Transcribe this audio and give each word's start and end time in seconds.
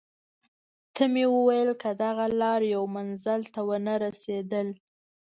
ته 0.93 1.03
مې 1.13 1.25
وویل: 1.35 1.69
که 1.81 1.89
دغه 2.03 2.25
لار 2.41 2.61
یو 2.73 2.83
منزل 2.95 3.41
ته 3.53 3.59
ونه 3.67 3.93
رسېدل. 4.03 4.67